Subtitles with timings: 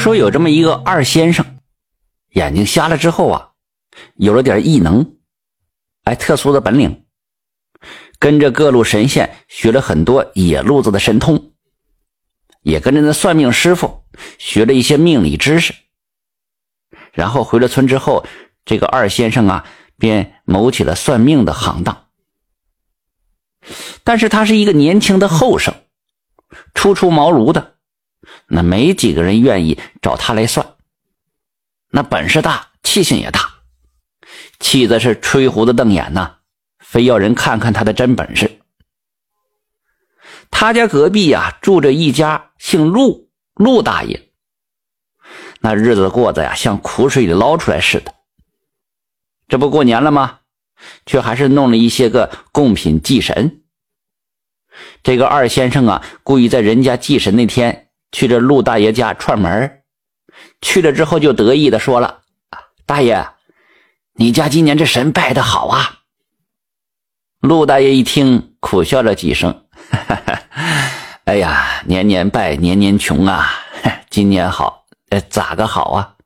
[0.00, 1.58] 说有这么一个二先生，
[2.30, 3.50] 眼睛瞎了之后啊，
[4.14, 5.18] 有了点异能，
[6.04, 7.04] 哎，特殊的本领，
[8.18, 11.52] 跟着各路神仙学了很多野路子的神通，
[12.62, 14.02] 也跟着那算命师傅
[14.38, 15.74] 学了一些命理知识。
[17.12, 18.24] 然后回了村之后，
[18.64, 19.66] 这个二先生啊，
[19.98, 22.06] 便谋起了算命的行当。
[24.02, 25.74] 但是他是一个年轻的后生，
[26.72, 27.74] 初出茅庐的。
[28.48, 30.74] 那没几个人愿意找他来算。
[31.90, 33.62] 那本事大，气性也大，
[34.58, 36.36] 气的是吹胡子瞪眼呐，
[36.78, 38.60] 非要人看看他的真本事。
[40.50, 44.30] 他家隔壁呀，住着一家姓陆陆大爷，
[45.60, 48.14] 那日子过得呀，像苦水里捞出来似的。
[49.48, 50.40] 这不过年了吗？
[51.04, 53.62] 却还是弄了一些个贡品祭神。
[55.02, 57.89] 这个二先生啊，故意在人家祭神那天。
[58.12, 59.82] 去这陆大爷家串门
[60.60, 62.22] 去了之后就得意的说了
[62.86, 63.26] ：“大爷，
[64.14, 66.00] 你家今年这神拜的好啊！”
[67.40, 69.66] 陆大爷一听，苦笑了几声
[71.24, 73.50] ：“哎呀，年年拜，年年穷啊！
[74.10, 76.16] 今年好，呃，咋个好啊？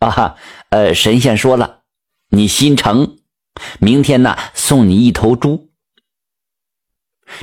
[0.00, 0.36] 啊哈，
[0.70, 1.82] 呃，神仙说了，
[2.28, 3.18] 你心诚，
[3.78, 5.70] 明天呢送你一头猪。”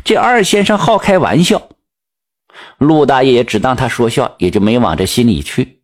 [0.03, 1.69] 这二先生好开玩笑。
[2.77, 5.81] 陆大爷也只当他说笑，也就没往这心里去。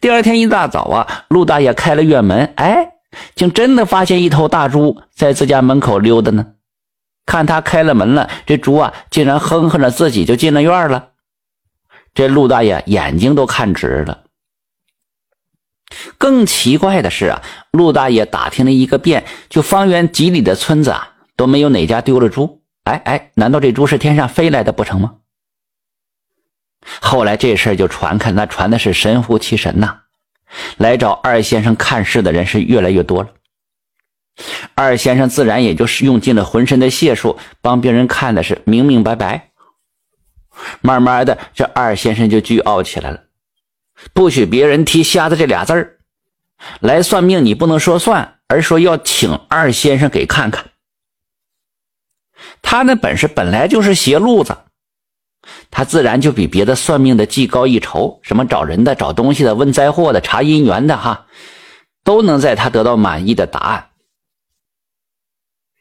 [0.00, 2.94] 第二天一大早啊，陆大爷开了院门，哎，
[3.34, 6.46] 竟真的发现一头大猪在自家门口溜达呢。
[7.24, 11.10] 看他开了门了，这猪啊，竟然哼哼着自己就进了院了。
[12.14, 14.24] 这陆大爷眼睛都看直了。
[16.18, 22.61] 更奇怪的是啊，陆大爷打听了一个遍，就方圆几里的村子啊，都没有哪家丢了猪。
[22.84, 25.14] 哎哎，难道这猪是天上飞来的不成吗？
[27.00, 30.00] 后来这事儿就传开，那传的是神乎其神呐！
[30.78, 33.30] 来找二先生看事的人是越来越多了。
[34.74, 39.50] 二先生自然也就是用尽了浑身的解数，帮别人看的是明明白白。
[40.80, 43.22] 慢慢的，这二先生就倨傲起来了，
[44.12, 45.98] 不许别人提“瞎子”这俩字儿。
[46.80, 50.71] 来算命，你不能说算，而说要请二先生给看看。
[52.62, 54.56] 他那本事本来就是邪路子，
[55.70, 58.20] 他自然就比别的算命的技高一筹。
[58.22, 61.26] 什么找人的、找东西的、问灾祸的、查姻缘的，哈，
[62.04, 63.90] 都能在他得到满意的答案。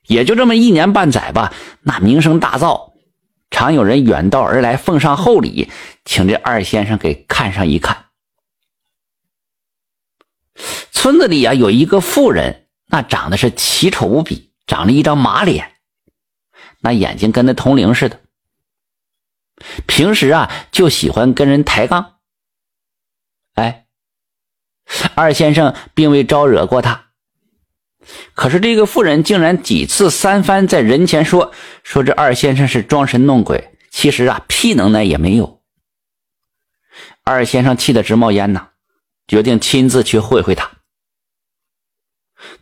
[0.08, 1.54] 也就这么一年半载吧，
[1.84, 2.92] 那名声大噪，
[3.52, 5.72] 常有人远道而来，奉上厚礼，
[6.04, 8.06] 请这二先生给看上一看。
[10.92, 15.71] 村子里啊，有一个妇人，那长得是奇丑无比，长了一张马脸。
[16.82, 18.20] 那眼睛跟那铜铃似的，
[19.88, 22.16] 平时啊就喜欢跟人抬杠。
[23.54, 23.86] 哎，
[25.14, 27.12] 二先生并未招惹过他，
[28.34, 31.54] 可是这个妇人竟然几次三番在人前说
[31.84, 35.62] 说这二先生是装神弄鬼，其实啊屁能耐也没有。
[37.24, 38.70] 二先生气得直冒烟呐，
[39.28, 40.72] 决定亲自去会会他。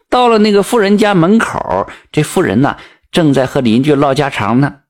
[0.10, 2.78] 到了那个妇人家门口，这妇人呢。
[3.12, 4.82] 正在和邻居唠家常呢。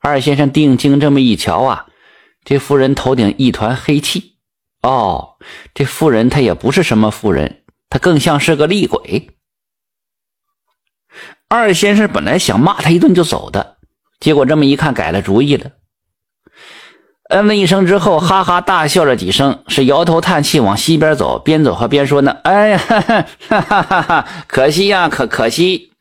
[0.00, 1.86] 二先生定睛这么一瞧啊，
[2.44, 4.36] 这妇人头顶一团黑气。
[4.82, 5.36] 哦，
[5.74, 9.30] 这妇人她也不是什么妇人，她更像是个厉鬼。
[11.48, 13.78] 二先生本来想骂他一顿就走的，
[14.20, 15.72] 结果这么一看改了主意了。
[17.28, 22.78] 嗯了一声之后，哈哈大笑了几声，是摇头叹气往西边走，边走还边说呢：“哎呀，
[23.48, 25.92] 哈哈哈哈可惜呀，可可惜。”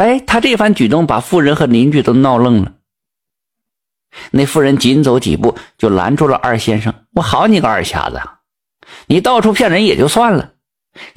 [0.00, 2.72] 哎，他这番举动把妇人和邻居都闹愣了。
[4.30, 8.18] 那妇人紧走几步就拦住了二先生：“我好你个二瞎子，
[9.08, 10.52] 你到处骗人也就算了，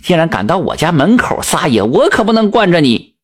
[0.01, 3.15] 竟然敢到我家门口撒野，我可不能惯着你！”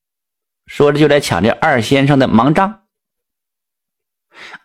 [0.66, 2.84] 说着就来抢这二先生的盲杖。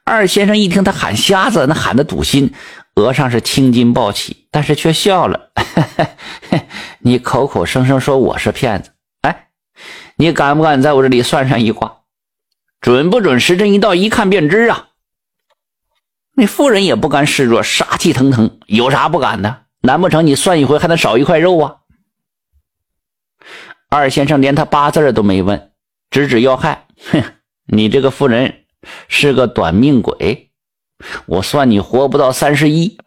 [0.05, 2.55] 二先生一听他喊瞎子，那喊的堵心，
[2.95, 5.51] 额上是青筋暴起，但是却笑了
[7.03, 8.93] ：“你口口声声说我是骗子。”
[10.17, 12.03] 你敢不敢在我这里算上一卦？
[12.81, 13.41] 准不准？
[13.41, 14.91] 时辰一到，一看便知啊！
[16.35, 19.65] 那妇人也不甘示弱，杀气腾腾，有啥不敢的？
[19.81, 21.77] 难不成你算一回还能少一块肉啊？
[23.89, 25.73] 二先生连他八字都没问，
[26.11, 27.23] 直指要害，哼！
[27.67, 28.67] 你这个妇人
[29.09, 30.51] 是个短命鬼，
[31.27, 32.99] 我算你活不到三十一。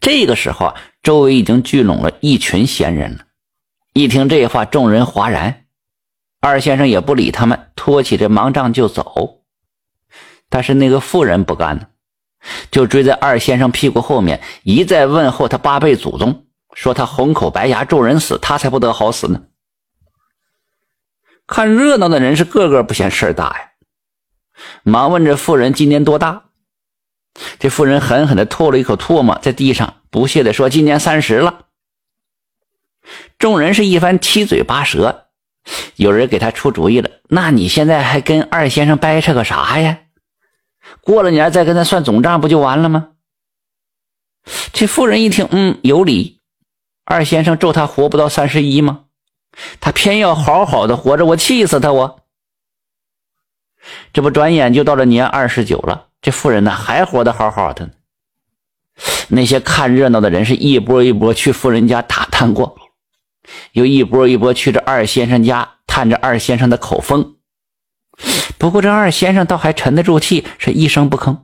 [0.00, 3.25] 这个时候啊，周围已经聚拢了一群闲人了。
[3.96, 5.64] 一听这话，众人哗然。
[6.38, 9.40] 二先生也不理他们，托起这盲杖就走。
[10.50, 11.86] 但是那个妇人不干呢，
[12.70, 16.44] 就追在二先生屁股后面，一再问候他八辈祖宗，
[16.74, 19.44] 说他红口白牙，咒人死，他才不得好死呢。
[21.46, 23.70] 看热闹的人是个个不嫌事儿大呀，
[24.82, 26.50] 忙问这妇人今年多大。
[27.58, 31.60] 这妇人狠狠地吐了一口唾沫在地上，不屑地说：“今年三十了。”
[33.38, 35.26] 众人是一番七嘴八舌，
[35.96, 39.98] 有人给他出主意了：“那你现在还跟二先生掰扯个啥呀？
[41.00, 43.08] 过了年再跟他算总账不就完了吗？”
[44.72, 46.40] 这妇人一听，嗯，有理。
[47.04, 49.04] 二先生咒他活不到三十一吗？
[49.80, 51.92] 他偏要好好的活着，我气死他！
[51.92, 52.20] 我
[54.12, 56.06] 这不转眼就到了年二十九了。
[56.20, 57.90] 这妇人呢，还活得好好的。
[59.28, 62.76] 那些看热闹的人是一波一波去妇人家打探过，
[63.72, 67.36] 又一波一波去这二先生家探着二先生的口风。
[68.58, 71.38] 不过这二先生倒还沉得住气，是一声不吭。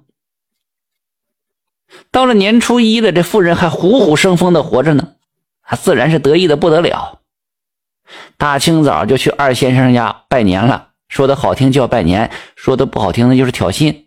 [2.10, 5.14] 到了年初一的，这妇人还虎虎生风的活着呢，
[5.62, 7.20] 他自然是得意的不得了。
[8.37, 14.06] 大清早就去二先生家拜年了，说的好听叫拜年，说的不好听的就是挑衅。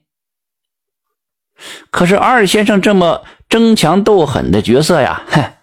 [1.89, 5.53] 可是二先生这么争强斗狠的角色呀，哼，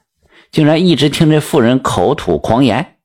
[0.53, 2.99] 竟然一直听这妇人口吐狂言。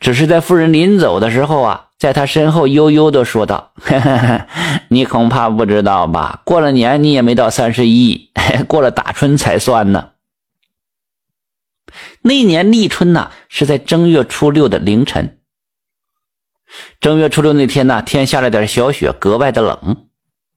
[0.00, 3.72] 只是在妇人临走的时候啊，在他身后悠悠的说道
[4.88, 6.40] ：“你恐怕不知道吧？
[6.44, 8.32] 过了年你也没到三十一，
[8.66, 10.12] 过了打春才算呢。”
[12.22, 15.38] 那年立春呐，是在正月初六的凌晨。
[17.00, 20.08] 正月初六那天呢，天下了点小雪，格外的冷。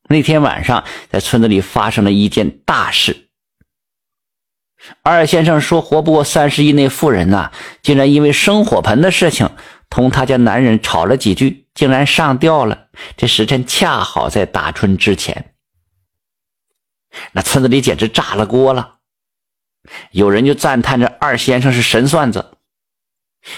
[0.07, 3.27] 那天晚上，在村子里发生了一件大事。
[5.03, 7.51] 二先生说活不过三十一，那妇人呐，
[7.81, 9.49] 竟然因为生火盆的事情
[9.89, 12.87] 同他家男人吵了几句，竟然上吊了。
[13.15, 15.53] 这时辰恰好在打春之前，
[17.33, 18.95] 那村子里简直炸了锅了。
[20.11, 22.57] 有人就赞叹这二先生是神算子，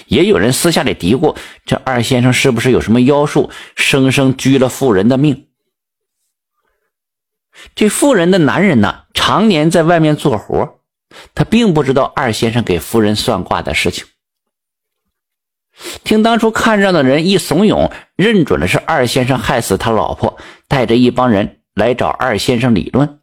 [0.08, 1.36] 也有人私下里嘀咕：
[1.66, 5.48] 这二先生是不是有什么妖术，生生拘了妇人的命？
[7.76, 10.80] 这妇人的男人呢，常年在外面做活，
[11.36, 14.06] 他并不知道二先生给夫人算卦的事情。
[16.04, 20.38] 听当初看热闹的人一怂恿，认准了是二先生害死他老婆，
[20.68, 23.20] 带着一帮人来找二先生理论。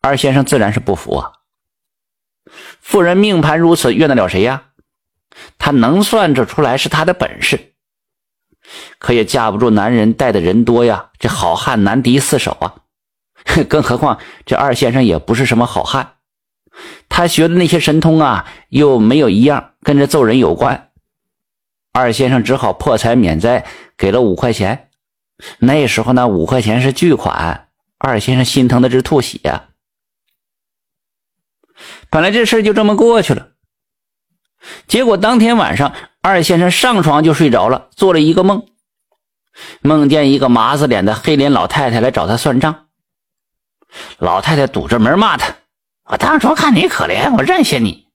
[0.00, 1.32] 二先生自然是不服啊。
[2.80, 4.64] 妇人命盘如此，怨得了谁呀？
[5.58, 7.72] 他能算着出来是他的本事。
[8.98, 12.74] 可也架不住男人带的人多呀，这好汉难敌四手啊！
[13.68, 16.16] 更何况这二先生也不是什么好汉，
[17.08, 20.90] 他学的那些神通啊，又没有一样跟着揍人有关。
[21.92, 23.66] 二先生只好破财免灾，
[23.96, 24.90] 给了五块钱。
[25.58, 29.62] 那时候那五块钱是巨款，二先生心疼的直吐血。
[32.10, 33.48] 本来这事就这么过去了，
[34.86, 35.92] 结果当天晚上。
[36.24, 38.64] 二先生上床就睡着了，做了一个梦，
[39.80, 42.86] 梦见一个麻子脸的黑脸老太太来找他算账。
[44.18, 45.56] 老太太堵着门骂他
[46.04, 48.08] ：“我当初看你可怜，我认下你，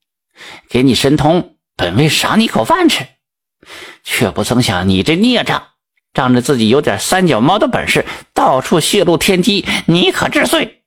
[0.68, 3.06] 给你神通，本为赏你口饭吃，
[4.04, 5.68] 却不曾想你这孽障，
[6.12, 8.04] 仗着自己有点三脚猫的本事，
[8.34, 10.82] 到处泄露天机，你可治罪。”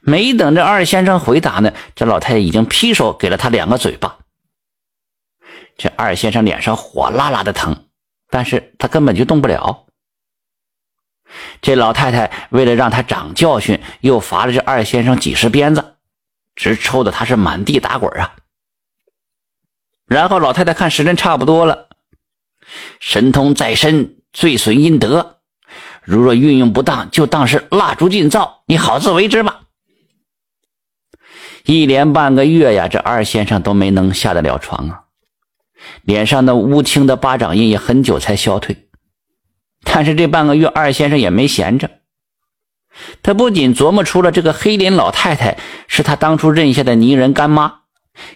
[0.00, 4.18] 没等这二先生回答呢，这老太太已经劈手给了他两个嘴巴。
[5.76, 7.86] 这二先生脸上火辣辣的疼，
[8.30, 9.83] 但是他根本就动不了。
[11.60, 15.96] 这老太太为了让他长教训，又罚了这二先生几十鞭子，
[16.54, 18.34] 直抽的他是满地打滚啊。
[20.06, 21.88] 然后老太太看时辰差不多了，
[23.00, 25.40] 神通在身，最损阴德，
[26.02, 29.62] 如若运用不当，就当是蜡烛尽灶，你好自为之吧。
[31.64, 35.04] 一连半个月呀，这二先生都没能下得了床啊。
[36.02, 38.86] 脸上的乌青的巴掌印也很久才消退，
[39.84, 41.88] 但是这半个月二先生也没闲着，
[43.22, 47.80] 他不仅琢磨出了这个黑脸老太太是他当初认下的泥人干妈，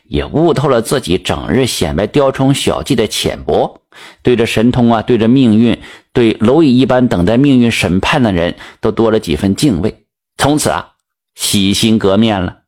[0.05, 3.83] 也悟透了自己整日显摆雕虫小技的浅薄，
[4.23, 5.81] 对着神通啊，对着命运，
[6.13, 10.05] 对蝼蚁一般等待命运审判的人都多了几分敬畏，
[10.37, 10.93] 从此啊，
[11.35, 12.59] 洗心革面了。